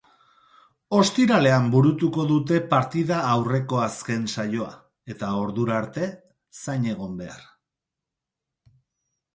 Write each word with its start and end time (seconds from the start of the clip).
Ostiralean 0.99 1.67
burutuko 1.75 2.25
dute 2.31 2.57
partida 2.71 3.19
aurreko 3.35 3.83
azken 3.89 4.25
saioa 4.35 4.71
eta 5.17 5.31
ordu 5.45 5.69
arte 5.77 6.11
zain 6.63 6.91
egon 6.97 7.17
behar. 7.23 7.47